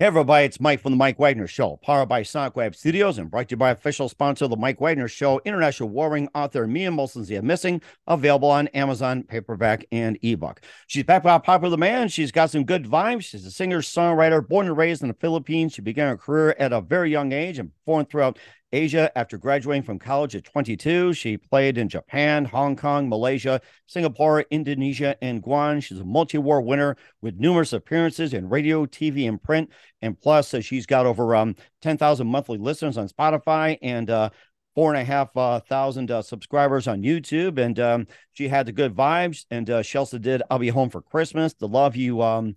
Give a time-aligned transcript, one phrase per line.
[0.00, 3.30] Hey everybody, it's Mike from the Mike Wagner Show, powered by Sonic Web Studios and
[3.30, 6.90] brought to you by official sponsor of the Mike Wagner Show, international warring author Mia
[7.06, 10.62] Zia Missing, available on Amazon, paperback, and ebook.
[10.86, 12.08] She's back by popular man.
[12.08, 13.24] She's got some good vibes.
[13.24, 15.74] She's a singer, songwriter, born and raised in the Philippines.
[15.74, 18.38] She began her career at a very young age and performed throughout
[18.72, 21.12] Asia after graduating from college at 22.
[21.12, 25.80] She played in Japan, Hong Kong, Malaysia, Singapore, Indonesia, and Guam.
[25.80, 29.70] She's a multi award winner with numerous appearances in radio, TV, and print.
[30.02, 34.30] And plus, uh, she's got over um, 10,000 monthly listeners on Spotify and uh,
[34.74, 37.58] four and a half uh, thousand uh, subscribers on YouTube.
[37.58, 39.46] And um, she had the good vibes.
[39.50, 39.82] And uh,
[40.18, 42.22] did I'll Be Home for Christmas, The Love You.
[42.22, 42.56] Um,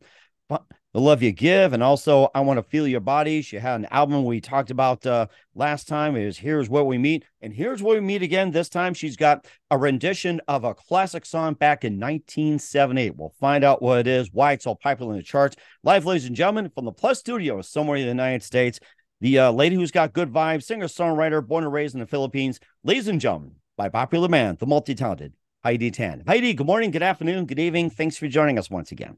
[0.93, 3.41] the love you give and also i want to feel your body.
[3.41, 6.15] She had an album we talked about uh, last time.
[6.15, 8.51] Is here's where we meet and here's where we meet again.
[8.51, 13.63] This time she's got a rendition of a classic song back in 1978 we'll find
[13.63, 15.55] out what it is why it's so popular in the charts.
[15.83, 18.79] Live ladies and gentlemen from the plus studios somewhere in the united states
[19.19, 22.59] the uh, lady who's got good vibes singer songwriter born and raised in the philippines.
[22.83, 25.33] Ladies and gentlemen by popular man the multi-talented
[25.63, 26.23] heidi tann.
[26.27, 27.89] Heidi good morning good afternoon good evening.
[27.89, 29.17] Thanks for joining us once again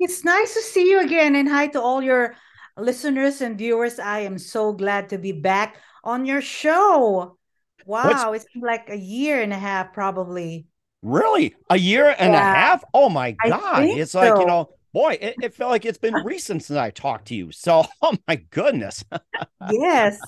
[0.00, 2.34] it's nice to see you again, and hi to all your
[2.76, 3.98] listeners and viewers.
[3.98, 7.36] I am so glad to be back on your show.
[7.84, 8.44] Wow, What's...
[8.44, 10.66] it's like a year and a half, probably.
[11.02, 12.52] Really, a year and yeah.
[12.52, 12.84] a half?
[12.92, 13.84] Oh my god!
[13.84, 14.20] It's so.
[14.20, 17.34] like you know, boy, it, it, felt like it's been recent since I talked to
[17.34, 17.52] you.
[17.52, 19.04] So, oh my goodness.
[19.70, 20.18] yes.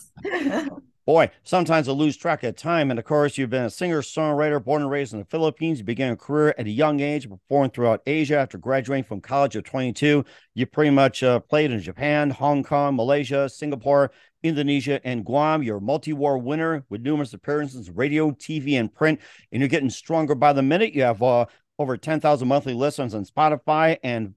[1.05, 2.91] Boy, sometimes I lose track of time.
[2.91, 5.79] And of course, you've been a singer songwriter born and raised in the Philippines.
[5.79, 9.57] You began a career at a young age, performing throughout Asia after graduating from college
[9.57, 10.25] at 22.
[10.55, 14.13] You pretty much uh, played in Japan, Hong Kong, Malaysia, Singapore,
[14.45, 15.65] Indonesia, and Guam.
[15.65, 19.19] You're a multi war winner with numerous appearances radio, TV, and print.
[19.51, 20.95] And you're getting stronger by the minute.
[20.95, 21.47] You have uh,
[21.81, 24.37] over 10,000 monthly listeners on Spotify and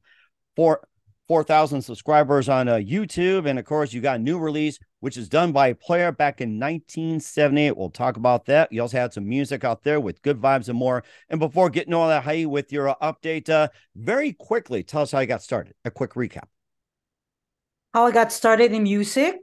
[0.56, 0.82] four.
[1.28, 3.48] 4,000 subscribers on uh, YouTube.
[3.48, 6.42] And of course, you got a new release, which is done by a player back
[6.42, 7.76] in 1978.
[7.76, 8.72] We'll talk about that.
[8.72, 11.04] You also had some music out there with good vibes and more.
[11.30, 15.12] And before getting all that, hey, with your uh, update, uh, very quickly, tell us
[15.12, 15.74] how you got started.
[15.84, 16.46] A quick recap.
[17.94, 19.38] How I got started in music?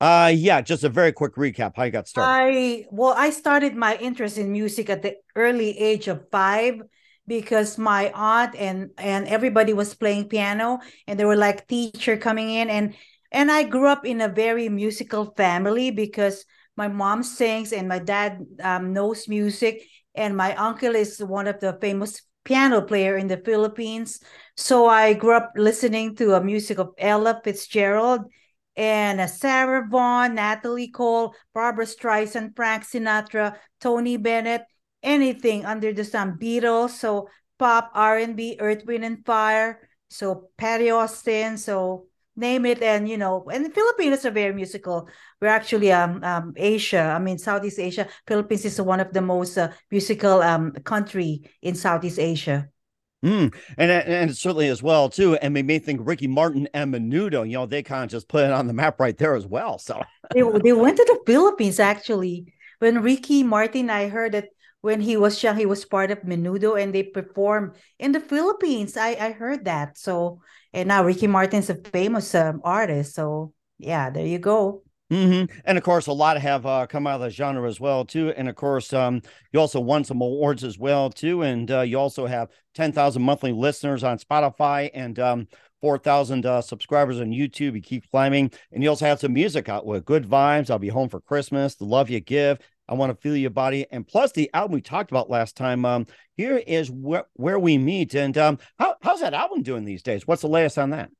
[0.00, 2.28] Uh yeah, just a very quick recap how you got started.
[2.28, 6.82] I well, I started my interest in music at the early age of five
[7.26, 12.50] because my aunt and and everybody was playing piano and there were like teacher coming
[12.50, 12.94] in and
[13.30, 16.44] and I grew up in a very musical family because
[16.76, 19.82] my mom sings and my dad um, knows music
[20.14, 24.20] and my uncle is one of the famous piano player in the Philippines.
[24.56, 28.22] So I grew up listening to a music of Ella Fitzgerald
[28.76, 34.62] and uh, Sarah Vaughan, Natalie Cole, Barbra Streisand, Frank Sinatra, Tony Bennett,
[35.02, 41.58] anything under the sun, Beatles, so pop, R&B, Earth, Wind and Fire, so Patti Austin,
[41.58, 42.82] so name it.
[42.82, 45.08] And you know and the philippines are very musical.
[45.40, 48.08] We're actually um, um asia i mean southeast asia.
[48.26, 52.68] Philippines is one of the most uh, musical um country in southeast asia.
[53.24, 57.46] Mm, and and certainly as well too, and we may think Ricky Martin and Menudo,
[57.46, 59.78] you know, they kind of just put it on the map right there as well.
[59.78, 60.02] So.
[60.34, 62.52] They, they went to the Philippines actually.
[62.80, 64.48] When Ricky Martin, I heard that
[64.82, 68.96] when he was young, he was part of Menudo and they performed in the Philippines.
[68.96, 69.96] I, I heard that.
[69.96, 70.40] So,
[70.72, 73.14] and now Ricky Martin's a famous um, artist.
[73.14, 74.82] So, yeah, there you go.
[75.10, 75.54] Mm-hmm.
[75.66, 78.32] And of course, a lot have uh, come out of the genre as well too.
[78.36, 79.20] And of course, um,
[79.52, 81.42] you also won some awards as well too.
[81.42, 85.48] And uh, you also have ten thousand monthly listeners on Spotify and um,
[85.82, 87.74] 4,000 uh, subscribers on YouTube.
[87.74, 88.52] You keep climbing.
[88.70, 90.70] And you also have some music out with Good Vibes.
[90.70, 91.74] I'll be home for Christmas.
[91.74, 92.58] The Love You Give.
[92.92, 93.86] I want to feel your body.
[93.90, 95.86] And plus the album we talked about last time.
[95.86, 96.06] Um,
[96.36, 98.14] here is where, where we meet.
[98.14, 100.26] And um, how, how's that album doing these days?
[100.26, 101.10] What's the latest on that?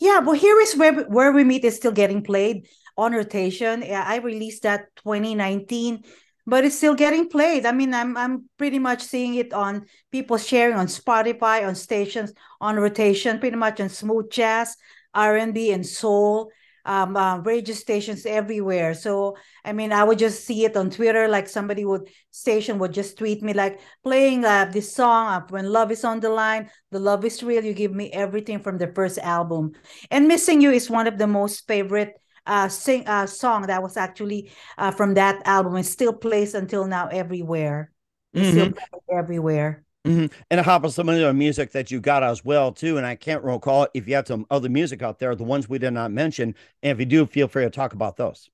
[0.00, 3.84] Yeah, well, here is where where we meet is still getting played on rotation.
[3.84, 6.02] I released that 2019
[6.44, 7.64] but it's still getting played.
[7.64, 12.32] I mean, I'm I'm pretty much seeing it on people sharing on Spotify, on stations,
[12.60, 14.76] on rotation, pretty much on smooth jazz,
[15.14, 16.50] R and B, and soul,
[16.84, 18.94] um, uh, radio stations everywhere.
[18.94, 22.92] So I mean, I would just see it on Twitter, like somebody would station would
[22.92, 26.70] just tweet me like playing uh, this song uh, when love is on the line,
[26.90, 27.64] the love is real.
[27.64, 29.72] You give me everything from the first album,
[30.10, 32.14] and missing you is one of the most favorite
[32.46, 36.86] uh, sing uh, song that was actually uh, from that album and still plays until
[36.86, 37.92] now everywhere.
[38.34, 38.50] Mm-hmm.
[38.50, 38.72] Still
[39.10, 39.84] everywhere.
[40.04, 40.34] Mm-hmm.
[40.50, 42.96] And about some of the other music that you got as well too?
[42.96, 45.78] And I can't recall if you have some other music out there, the ones we
[45.78, 46.56] did not mention.
[46.82, 48.50] And if you do, feel free to talk about those.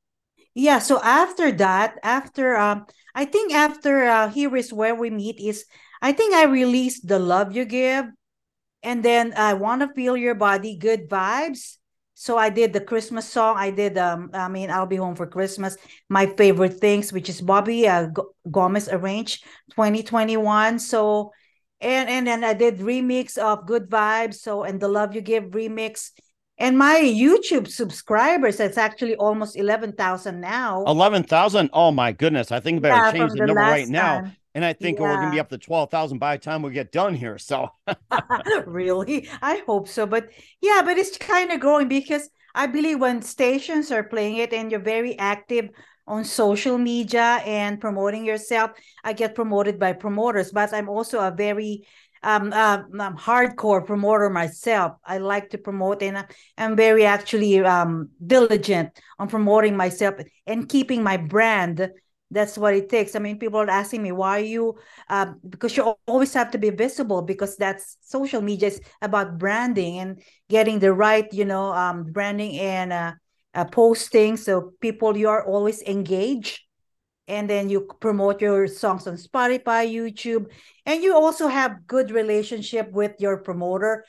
[0.55, 0.79] Yeah.
[0.79, 5.65] So after that, after um, I think after uh, here is where we meet is
[6.03, 8.07] I think I released the love you give,
[8.83, 11.79] and then I want to feel your body, good vibes,
[12.21, 13.55] so I did the Christmas song.
[13.57, 15.77] I did um I mean I'll be home for Christmas.
[16.09, 18.09] My favorite things, which is Bobby uh,
[18.51, 20.81] Gomez arranged 2021.
[20.81, 21.31] So
[21.81, 24.35] and and then I did remix of Good Vibes.
[24.35, 26.11] So and the Love You Give remix.
[26.59, 30.83] And my YouTube subscribers, it's actually almost 11,000 now.
[30.89, 31.71] 11,000?
[31.73, 32.51] Oh my goodness.
[32.51, 33.93] I think I better yeah, change the, the number right time.
[33.93, 34.33] now.
[34.55, 35.05] And I think yeah.
[35.05, 37.39] we're going to be up to 12,000 by the time we get done here.
[37.39, 37.69] So,
[38.67, 39.29] really?
[39.43, 40.07] I hope so.
[40.07, 40.31] But
[40.61, 44.71] yeah, but it's kind of growing because I believe when stations are playing it and
[44.71, 45.69] you're very active
[46.07, 48.71] on social media and promoting yourself,
[49.05, 50.51] I get promoted by promoters.
[50.51, 51.87] But I'm also a very
[52.23, 54.93] um, uh, um, hardcore promoter myself.
[55.05, 60.17] I like to promote, and I'm very actually um, diligent on promoting myself
[60.47, 61.91] and keeping my brand
[62.31, 63.17] that's what it takes.
[63.17, 64.77] I mean people are asking me why you
[65.09, 69.99] uh, because you always have to be visible because that's social media is about branding
[69.99, 73.13] and getting the right you know um, branding and uh,
[73.55, 74.37] uh, posting.
[74.37, 76.61] So people you are always engaged.
[77.27, 80.47] And then you promote your songs on spotify youtube.
[80.87, 84.07] And you also have good relationship with your promoter.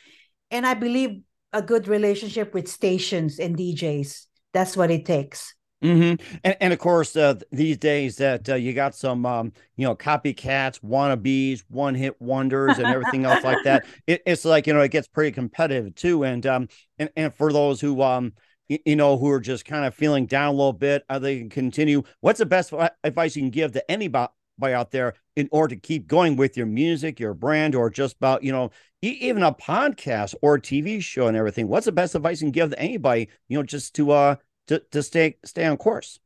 [0.52, 1.22] And i believe
[1.52, 6.40] a good relationship with stations and djs that's what it takes Mm-hmm.
[6.44, 9.96] And, and of course, uh, these days that uh, you got some, um, you know,
[9.96, 13.86] copycats, wannabes, one hit wonders, and everything else like that.
[14.08, 16.24] It, it's like you know, it gets pretty competitive too.
[16.24, 16.68] And um,
[16.98, 18.34] and and for those who um,
[18.68, 21.40] you, you know, who are just kind of feeling down a little bit, are they
[21.40, 22.04] can continue?
[22.22, 22.74] What's the best
[23.04, 24.30] advice you can give to anybody
[24.64, 28.44] out there in order to keep going with your music, your brand, or just about
[28.44, 28.72] you know,
[29.02, 31.68] even a podcast or a TV show and everything?
[31.68, 33.30] What's the best advice you can give to anybody?
[33.48, 34.36] You know, just to uh
[34.70, 36.20] to, to stay stay on course?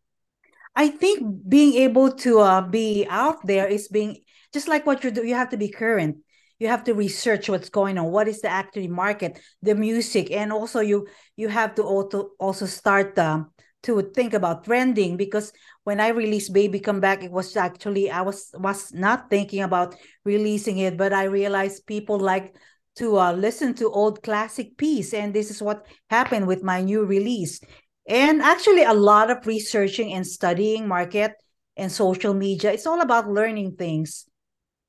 [0.75, 4.17] I think being able to uh, be out there is being
[4.51, 5.25] just like what you do.
[5.25, 6.17] You have to be current.
[6.59, 8.11] You have to research what's going on.
[8.11, 12.65] What is the actual market, the music, and also you you have to also also
[12.65, 13.51] start um,
[13.83, 15.51] to think about trending because
[15.83, 19.95] when I released Baby Come Back, it was actually I was was not thinking about
[20.25, 22.55] releasing it, but I realized people like
[22.95, 27.05] to uh, listen to old classic piece, and this is what happened with my new
[27.05, 27.59] release
[28.07, 31.33] and actually a lot of researching and studying market
[31.77, 34.25] and social media it's all about learning things.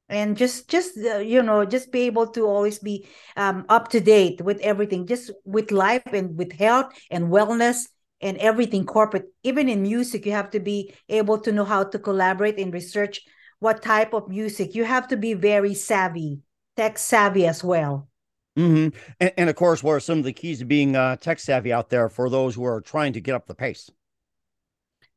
[0.06, 4.00] And just just uh, you know just be able to always be um, up to
[4.00, 7.88] date with everything just with life and with health and wellness
[8.20, 9.32] and everything corporate.
[9.42, 13.22] Even in music you have to be able to know how to collaborate and research
[13.60, 14.74] what type of music.
[14.74, 16.40] You have to be very savvy
[16.76, 18.08] tech savvy as well
[18.56, 18.96] Mm-hmm.
[19.20, 21.72] And, and, of course, what are some of the keys to being uh, tech savvy
[21.72, 23.90] out there for those who are trying to get up the pace?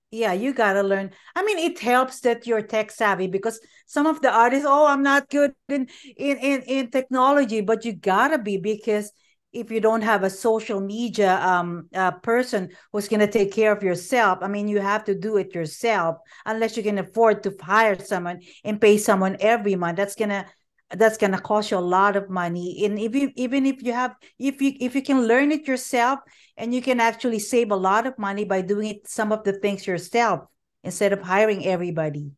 [0.09, 1.11] Yeah, you gotta learn.
[1.35, 5.03] I mean, it helps that you're tech savvy because some of the artists, oh, I'm
[5.03, 9.11] not good in in in, in technology, but you gotta be because
[9.51, 13.83] if you don't have a social media um uh, person who's gonna take care of
[13.83, 17.99] yourself, I mean, you have to do it yourself unless you can afford to hire
[17.99, 19.97] someone and pay someone every month.
[19.97, 20.45] That's gonna
[20.91, 23.91] that's going to cost you a lot of money and if you even if you
[23.91, 26.19] have if you if you can learn it yourself
[26.55, 29.53] and you can actually save a lot of money by doing it some of the
[29.53, 30.45] things yourself
[30.83, 32.31] instead of hiring everybody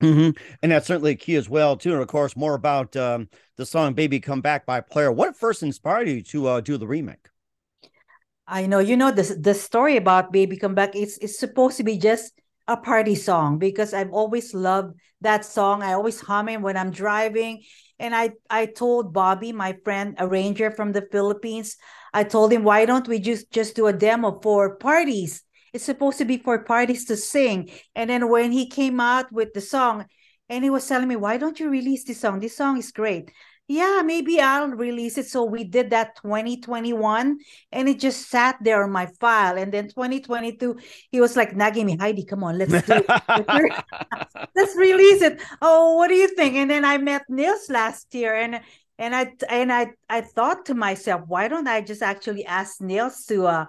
[0.00, 0.30] mm-hmm.
[0.62, 3.66] and that's certainly a key as well too and of course more about um, the
[3.66, 7.28] song baby come back by player what first inspired you to uh, do the remake
[8.46, 11.82] i know you know the, the story about baby come back it's, it's supposed to
[11.82, 12.32] be just
[12.68, 15.82] a party song because I've always loved that song.
[15.82, 17.62] I always hum it when I'm driving.
[17.98, 21.76] And I, I told Bobby, my friend, arranger from the Philippines,
[22.12, 25.42] I told him, why don't we just, just do a demo for parties?
[25.72, 27.70] It's supposed to be for parties to sing.
[27.94, 30.06] And then when he came out with the song,
[30.48, 32.40] and he was telling me, why don't you release this song?
[32.40, 33.32] This song is great
[33.68, 35.26] yeah, maybe I'll release it.
[35.26, 37.38] So we did that 2021
[37.72, 39.58] and it just sat there on my file.
[39.58, 40.76] And then 2022,
[41.10, 43.06] he was like nagging me, Heidi, come on, let's do it.
[44.54, 45.42] let's release it.
[45.60, 46.54] Oh, what do you think?
[46.54, 48.60] And then I met Nils last year and
[48.98, 53.26] and I and I I thought to myself, why don't I just actually ask Nils
[53.26, 53.66] to uh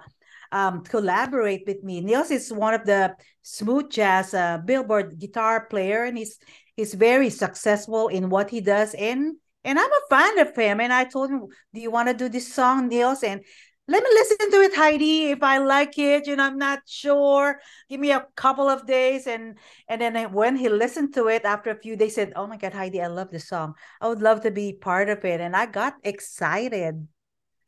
[0.52, 2.02] um collaborate with me?
[2.02, 6.38] Nils is one of the smooth jazz uh, billboard guitar player and he's
[6.76, 9.34] he's very successful in what he does and
[9.68, 10.80] and I'm a fan of him.
[10.80, 13.22] And I told him, Do you want to do this song, Nils?
[13.22, 13.44] And
[13.86, 15.30] let me listen to it, Heidi.
[15.30, 17.60] If I like it, you know, I'm not sure.
[17.90, 19.26] Give me a couple of days.
[19.26, 22.56] And and then when he listened to it after a few days, said, Oh my
[22.56, 23.74] God, Heidi, I love this song.
[24.00, 25.40] I would love to be part of it.
[25.40, 27.06] And I got excited.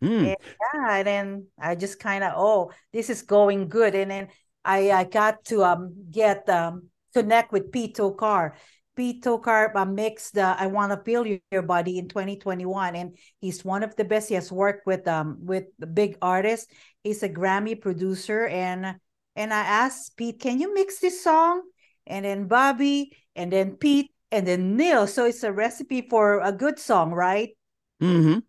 [0.03, 0.21] Mm.
[0.21, 0.37] And
[0.75, 3.95] yeah, and then I just kind of, oh, this is going good.
[3.95, 4.29] And then
[4.65, 8.53] I I got to um get um connect with Pete Tokar
[9.01, 12.95] Pete Tokar uh, mixed the I Want to Feel Your Body in 2021.
[12.95, 14.29] And he's one of the best.
[14.29, 15.65] He has worked with um with
[15.95, 16.71] big artists.
[17.03, 18.47] He's a Grammy producer.
[18.47, 18.97] And
[19.37, 21.63] and I asked Pete, can you mix this song?
[22.07, 25.07] And then Bobby, and then Pete, and then Neil.
[25.07, 27.57] So it's a recipe for a good song, right?
[28.03, 28.41] Mm-hmm.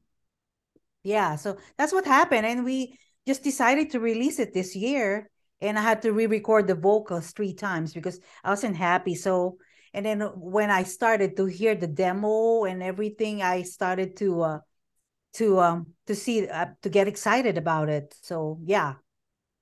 [1.04, 1.38] Yeah.
[1.38, 2.46] So that's what happened.
[2.46, 5.30] And we just decided to release it this year.
[5.62, 9.16] And I had to re-record the vocals three times because I wasn't happy.
[9.16, 9.56] So
[9.94, 14.60] and then when i started to hear the demo and everything i started to uh
[15.34, 18.96] to um to see uh, to get excited about it so yeah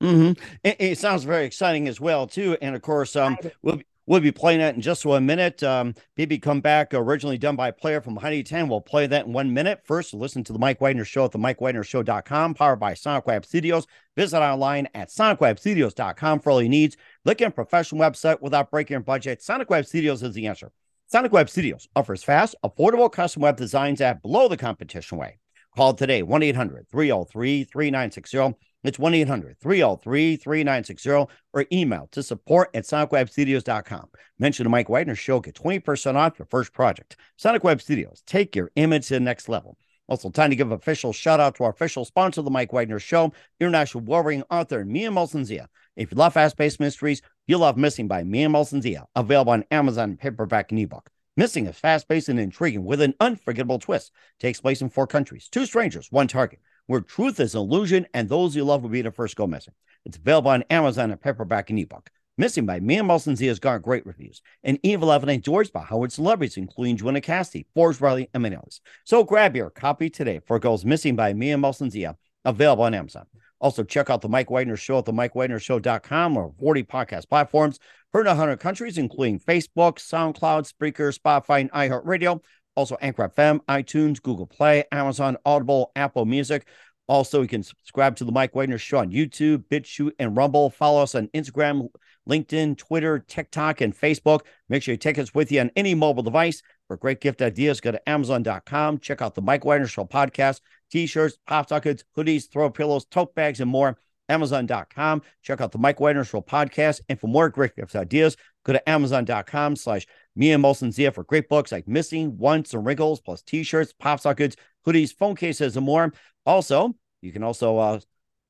[0.02, 0.42] mm-hmm.
[0.64, 4.32] it, it, sounds very exciting as well too and of course um we'll We'll be
[4.32, 5.62] playing that in just one minute.
[5.62, 8.68] Um, Baby Come Back, originally done by a player from Heidi Tann.
[8.68, 9.82] We'll play that in one minute.
[9.86, 13.86] First, listen to the Mike Wagner Show at the MikeWagnerShow.com, powered by Sonic Web Studios.
[14.18, 16.98] Visit online at SonicWebStudios.com for all your needs.
[17.30, 19.44] Look a professional website without breaking your budget.
[19.44, 20.72] Sonic Web Studios is the answer.
[21.06, 25.38] Sonic Web Studios offers fast, affordable custom web designs at below the competition way.
[25.78, 32.72] Call today 1 800 303 3960 it's 1 800 303 3960 or email to support
[32.74, 34.08] at sonicwebstudios.com.
[34.40, 37.16] Mention the Mike Wagner Show, get 20% off your first project.
[37.38, 39.78] Sonic Web Studios, take your image to the next level.
[40.08, 43.32] Also, time to give official shout out to our official sponsor the Mike Wagner Show,
[43.60, 45.70] international warring author Mia Molson Zia.
[46.00, 50.16] If you love fast paced mysteries, you'll love Missing by Mia Molson available on Amazon
[50.16, 51.10] paperback and ebook.
[51.36, 54.14] Missing is fast paced and intriguing with an unforgettable twist.
[54.40, 58.56] Takes place in four countries, two strangers, one target where truth is illusion and those
[58.56, 59.74] you love will be the first to go missing.
[60.06, 62.10] It's available on Amazon and paperback and ebook.
[62.38, 64.42] Missing by Mia Molson has garnered great reviews.
[64.64, 68.80] And Evil Evidence George by Howard celebrities, including Joanna Cassidy, Forbes Riley, and many others.
[69.04, 72.16] So grab your copy today for Goes Missing by Mia Molson
[72.46, 73.26] available on Amazon.
[73.62, 77.80] Also, check out the Mike Wagner Show at the MikeWagnerShow.com or 40 podcast platforms.
[78.14, 82.42] Heard in 100 countries, including Facebook, SoundCloud, Spreaker, Spotify, and iHeartRadio.
[82.76, 86.66] Also, Anchor FM, iTunes, Google Play, Amazon, Audible, Apple Music.
[87.10, 90.70] Also, you can subscribe to the Mike Wagner Show on YouTube, BitChute, and Rumble.
[90.70, 91.90] Follow us on Instagram,
[92.30, 94.42] LinkedIn, Twitter, TikTok, and Facebook.
[94.70, 96.62] Make sure you take us with you on any mobile device.
[96.88, 99.00] For great gift ideas, go to Amazon.com.
[99.00, 103.60] Check out the Mike Wagner Show podcast, t-shirts, pop sockets, hoodies, throw pillows, tote bags,
[103.60, 103.98] and more.
[104.30, 105.24] Amazon.com.
[105.42, 107.02] Check out the Mike Wagner Show podcast.
[107.10, 110.06] And for more great gift ideas, go to Amazon.com slash
[110.36, 114.56] Mia Molson Zia for great books like Missing, Once, and Wrinkles, plus t-shirts, pop sockets,
[114.86, 116.14] hoodies, phone cases, and more.
[116.46, 118.00] Also, you can also uh,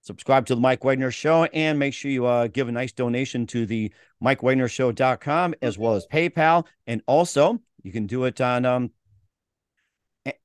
[0.01, 3.47] subscribe to the Mike Wagner Show and make sure you uh, give a nice donation
[3.47, 3.91] to the
[4.23, 6.65] MikeWagnerShow.com as well as PayPal.
[6.87, 8.91] And also, you can do it on um,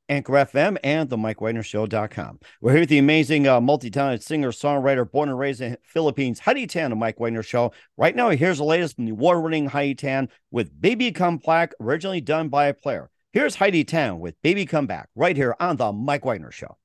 [0.08, 2.40] Anchor FM and the MikeWagnerShow.com.
[2.60, 6.66] We're here with the amazing uh, multi-talented singer-songwriter, born and raised in the Philippines, Heidi
[6.66, 7.72] Tann, the Mike Wagner Show.
[7.96, 12.20] Right now, here's the latest from the award-winning Heidi Tann with Baby Come Back, originally
[12.20, 13.10] done by a player.
[13.32, 16.76] Here's Heidi Tann with Baby Come Back, right here on the Mike Wagner Show.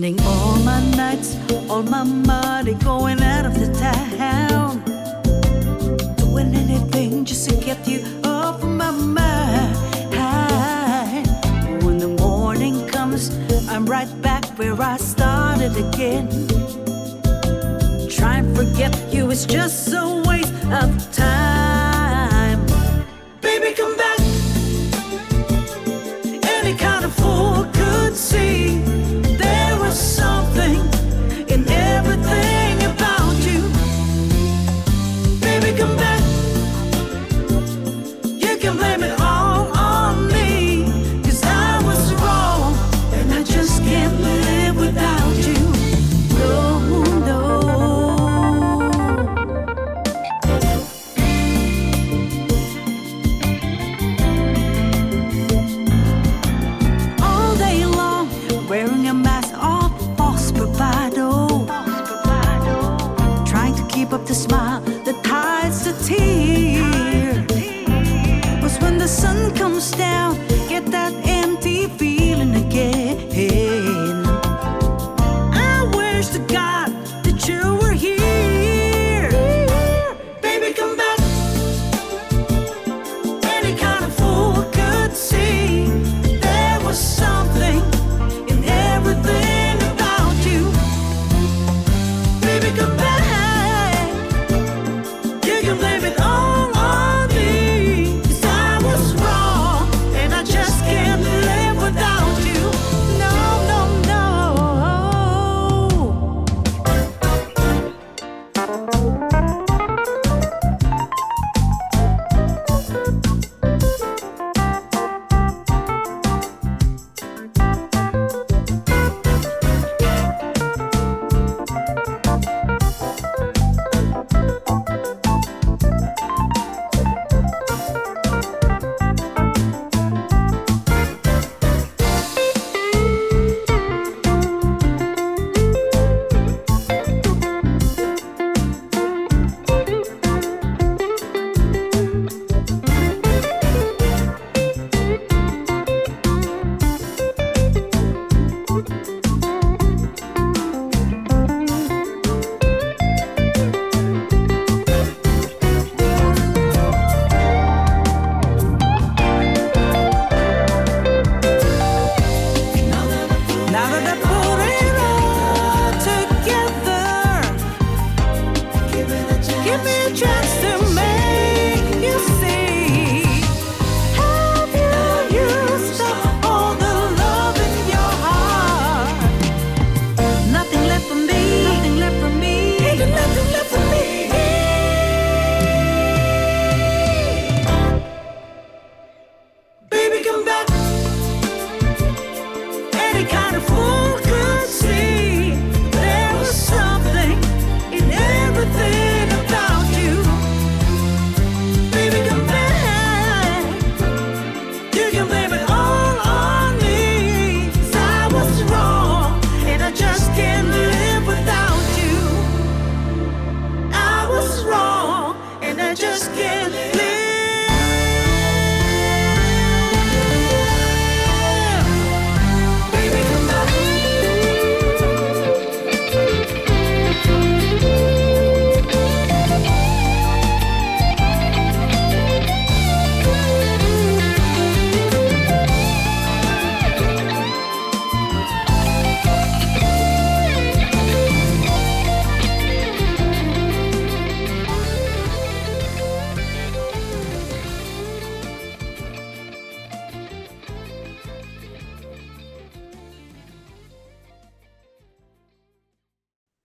[0.00, 1.36] Spending all my nights,
[1.68, 4.82] all my money going out of the town.
[6.16, 9.76] Doing anything just to get you off my mind.
[11.84, 13.28] When the morning comes,
[13.68, 16.30] I'm right back where I started again.
[18.08, 20.88] Try and forget you, it's just a waste of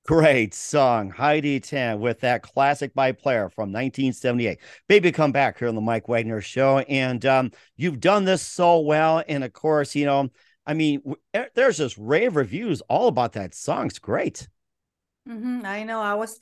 [0.05, 4.59] Great song, Heidi Tann with that classic by Player from 1978.
[4.87, 8.81] Baby, come back here on the Mike Wagner Show, and um, you've done this so
[8.81, 9.23] well.
[9.27, 10.29] And of course, you know,
[10.63, 11.01] I mean,
[11.55, 13.87] there's just rave reviews all about that song.
[13.87, 14.47] It's great.
[15.27, 16.01] Mhm, I know.
[16.01, 16.39] I was,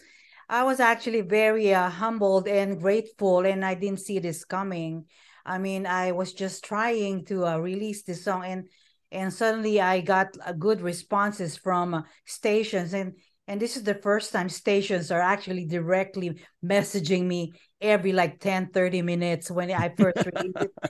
[0.49, 5.05] I was actually very uh, humbled and grateful, and I didn't see this coming.
[5.45, 8.67] I mean, I was just trying to uh, release this song, and
[9.09, 13.13] and suddenly I got uh, good responses from uh, stations, and
[13.47, 18.67] and this is the first time stations are actually directly messaging me every like 10
[18.67, 20.71] 30 minutes when i first it.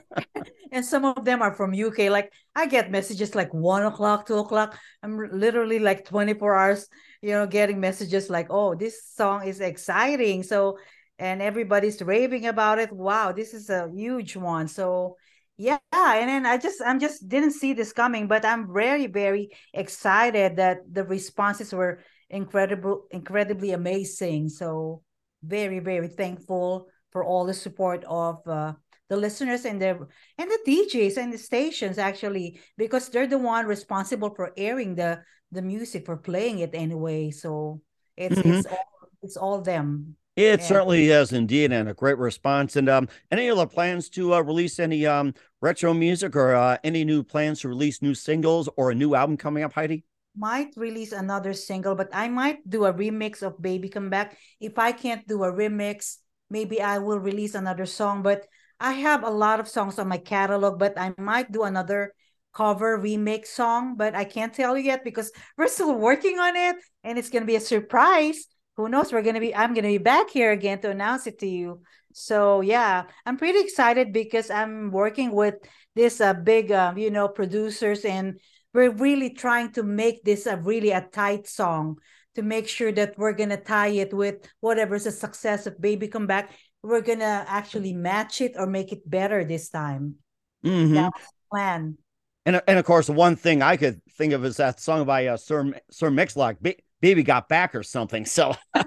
[0.72, 4.38] And some of them are from uk like i get messages like one o'clock two
[4.38, 4.76] o'clock.
[5.02, 6.88] I'm literally like 24 hours
[7.22, 10.42] you know getting messages like oh this song is exciting.
[10.42, 10.78] So
[11.18, 12.92] and everybody's raving about it.
[12.92, 14.68] Wow this is a huge one.
[14.68, 15.16] So
[15.56, 19.50] yeah and then i just i'm just didn't see this coming but i'm very very
[19.72, 25.02] excited that the responses were incredible incredibly amazing so
[25.42, 28.72] very very thankful for all the support of uh,
[29.08, 29.90] the listeners and the
[30.38, 35.20] and the DJs and the stations actually because they're the one responsible for airing the
[35.52, 37.80] the music for playing it anyway so
[38.16, 38.58] it's Mhm.
[38.58, 38.88] it's all
[39.22, 40.66] it's all them It Yeah.
[40.66, 42.74] certainly is indeed, and a great response.
[42.74, 45.32] And um, any other plans to uh, release any um
[45.62, 49.36] retro music or uh, any new plans to release new singles or a new album
[49.36, 50.02] coming up, Heidi?
[50.36, 54.36] Might release another single, but I might do a remix of Baby Come Back.
[54.60, 56.16] If I can't do a remix,
[56.50, 58.22] maybe I will release another song.
[58.22, 58.46] But
[58.80, 62.12] I have a lot of songs on my catalog, but I might do another
[62.54, 66.76] cover remix song, but I can't tell you yet because we're still working on it
[67.02, 68.46] and it's gonna be a surprise.
[68.76, 69.12] Who knows?
[69.12, 71.82] We're gonna be I'm gonna be back here again to announce it to you.
[72.12, 75.54] So yeah, I'm pretty excited because I'm working with
[75.94, 78.40] this uh, big uh, you know producers and
[78.74, 81.98] we're really trying to make this a really a tight song
[82.34, 86.26] to make sure that we're gonna tie it with whatever's the success of Baby Come
[86.26, 86.50] Back.
[86.82, 90.16] We're gonna actually match it or make it better this time.
[90.64, 90.94] Mhm.
[90.94, 91.98] That was the plan.
[92.44, 95.36] And and of course, one thing I could think of is that song by uh,
[95.36, 98.26] Sir Sir Mix-a-Lot, ba- "Baby Got Back" or something.
[98.26, 98.54] So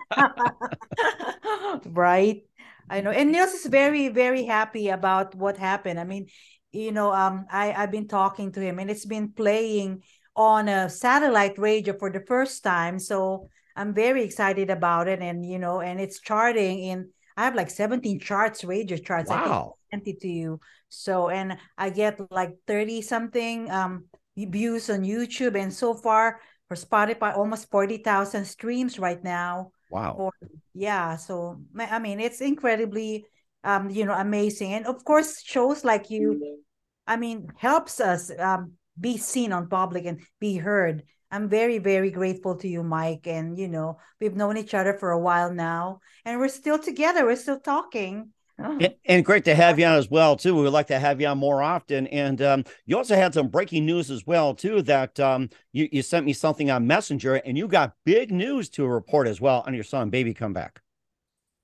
[1.86, 2.44] right
[2.90, 6.28] i know and nils is very very happy about what happened i mean
[6.72, 10.02] you know um i i've been talking to him and it's been playing
[10.38, 13.00] on a satellite radio for the first time.
[13.00, 17.56] So i'm very excited about it and you know and it's charting in i have
[17.56, 20.60] like 17 charts radio charts I wow, send it to you.
[20.90, 24.06] So and i get like 30 something um
[24.38, 30.30] views on youtube and so far for spotify almost 40000 streams right now wow.
[30.76, 33.26] yeah so i mean it's incredibly
[33.64, 36.58] um you know amazing and of course shows like you
[37.06, 42.12] i mean helps us um be seen on public and be heard i'm very very
[42.12, 46.00] grateful to you mike and you know we've known each other for a while now
[46.26, 49.94] and we're still together we're still talking Oh, And, and great to have you on
[49.94, 50.56] as well too.
[50.56, 52.08] We would like to have you on more often.
[52.08, 54.82] And um, you also had some breaking news as well too.
[54.82, 58.88] That um, you you sent me something on Messenger, and you got big news to
[58.88, 60.82] report as well on your song "Baby Come Back."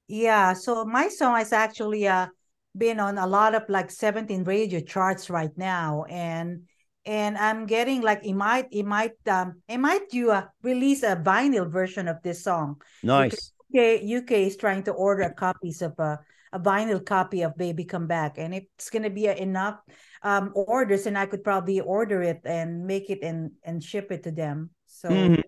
[0.08, 2.28] Yeah so my song has actually uh
[2.76, 6.64] been on a lot of like 17 radio charts right now and
[7.06, 11.16] and i'm getting like it might it might um it might do a release a
[11.16, 13.52] vinyl version of this song Nice.
[13.74, 16.20] UK, UK is trying to order copies of a,
[16.52, 19.80] a vinyl copy of Baby Come Back, and it's gonna be enough
[20.22, 24.24] um, orders, and I could probably order it and make it and and ship it
[24.24, 24.70] to them.
[24.86, 25.44] So Mhm.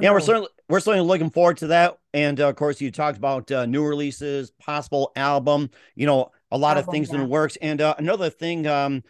[0.00, 1.98] Yeah, we're certainly we're certainly looking forward to that.
[2.12, 5.70] And uh, of course, you talked about uh, new releases, possible album.
[5.94, 7.56] You know, a lot of Album, things in the works.
[7.56, 9.02] And uh, another thing, um,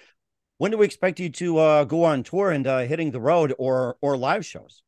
[0.59, 3.55] when do we expect you to uh, go on tour and uh, hitting the road
[3.59, 4.83] or or live shows?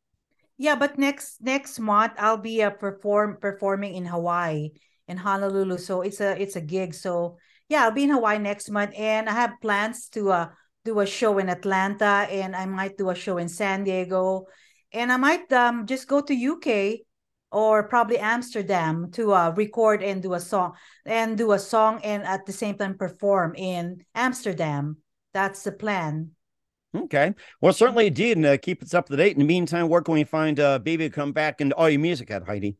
[0.57, 4.71] Yeah, but next next month I'll be uh, perform performing in Hawaii
[5.07, 5.77] in Honolulu.
[5.77, 6.93] So it's a it's a gig.
[6.93, 7.37] So
[7.69, 10.49] yeah, I'll be in Hawaii next month, and I have plans to uh
[10.85, 14.45] do a show in Atlanta, and I might do a show in San Diego,
[14.91, 17.01] and I might um just go to UK
[17.51, 20.73] or probably Amsterdam to uh record and do a song
[21.05, 24.97] and do a song and at the same time perform in Amsterdam.
[25.33, 26.31] That's the plan.
[26.95, 27.35] Okay.
[27.61, 28.37] Well, certainly indeed.
[28.37, 29.33] And uh, keep us up to date.
[29.33, 32.31] In the meantime, where can we find uh, Baby Come Back and all your music
[32.31, 32.77] at, Heidi?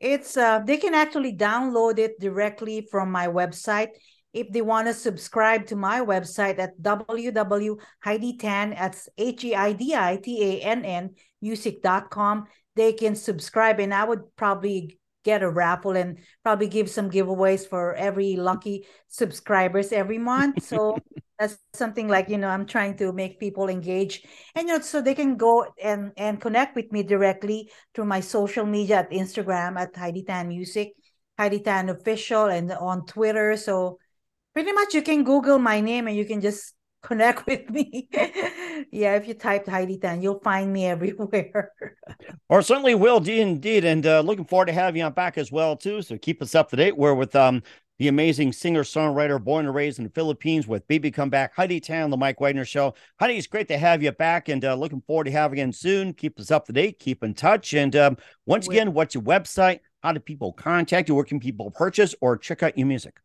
[0.00, 3.90] It's uh they can actually download it directly from my website
[4.34, 13.14] if they want to subscribe to my website at www.heiditann that's h-e-i-d-i-t-a-n-n music.com they can
[13.14, 18.36] subscribe and I would probably get a raffle and probably give some giveaways for every
[18.36, 20.62] lucky subscribers every month.
[20.62, 20.98] So
[21.38, 24.22] that's something like you know i'm trying to make people engage.
[24.54, 28.20] And you know so they can go and and connect with me directly through my
[28.20, 30.92] social media at instagram at heidi tann music
[31.38, 33.56] heidi tann official and on twitter.
[33.56, 33.98] So
[34.54, 38.08] pretty much you can google my name and you can just connect with me
[38.90, 41.70] yeah if you type heidi tann you'll find me everywhere
[42.48, 43.84] Or certainly will, indeed, indeed.
[43.84, 46.02] And uh, looking forward to having you on back as well, too.
[46.02, 46.96] So keep us up to date.
[46.96, 47.62] We're with um,
[47.98, 51.80] the amazing singer songwriter born and raised in the Philippines with Baby Come Back, Heidi
[51.80, 52.94] Tann, the Mike Wagner Show.
[53.20, 55.72] Heidi, it's great to have you back and uh, looking forward to having you again
[55.72, 56.12] soon.
[56.12, 57.72] Keep us up to date, keep in touch.
[57.74, 59.80] And um, once again, what's your website?
[60.02, 61.14] How do people contact you?
[61.14, 63.23] Where can people purchase or check out your music?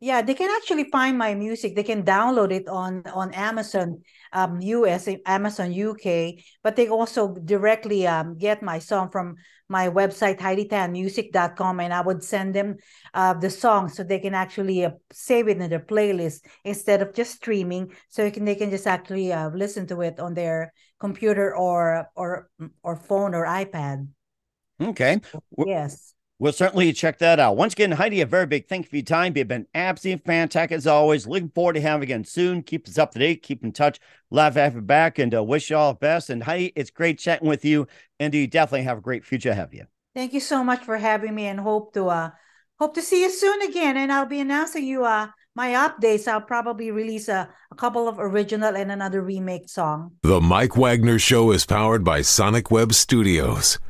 [0.00, 1.74] Yeah, they can actually find my music.
[1.74, 8.06] They can download it on on Amazon um US, Amazon UK, but they also directly
[8.06, 9.36] um get my song from
[9.68, 12.76] my website HeidiTannMusic.com and I would send them
[13.12, 17.12] uh the song so they can actually uh, save it in their playlist instead of
[17.12, 20.72] just streaming so you can they can just actually uh, listen to it on their
[21.00, 22.48] computer or or
[22.84, 24.06] or phone or iPad.
[24.80, 25.20] Okay.
[25.66, 26.14] Yes.
[26.40, 27.56] We'll certainly check that out.
[27.56, 29.36] Once again, Heidi, a very big thank you for your time.
[29.36, 31.26] You've been absolutely fantastic as always.
[31.26, 32.62] Looking forward to having you again soon.
[32.62, 33.42] Keep us up to date.
[33.42, 33.98] Keep in touch.
[34.30, 36.30] Love to have you back and uh, wish you all the best.
[36.30, 37.88] And Heidi, it's great chatting with you.
[38.20, 39.86] And you definitely have a great future ahead of you.
[40.14, 42.30] Thank you so much for having me and hope to uh
[42.78, 43.96] hope to see you soon again.
[43.96, 46.28] And I'll be announcing you uh my updates.
[46.28, 50.12] I'll probably release a, a couple of original and another remake song.
[50.22, 53.80] The Mike Wagner Show is powered by Sonic Web Studios.